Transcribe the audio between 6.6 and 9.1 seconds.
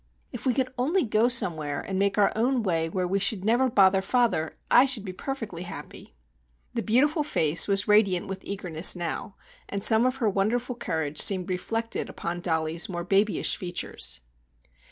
The beautiful face was radiant with eagerness